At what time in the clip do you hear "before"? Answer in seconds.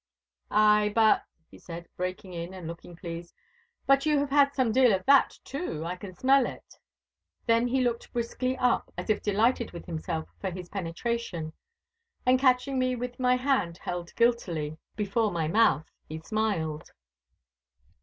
14.95-15.29